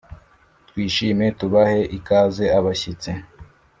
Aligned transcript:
twishime 0.67 1.25
tubahe 1.39 1.79
ikaze 1.97 2.45
abashyitsi 2.57 3.11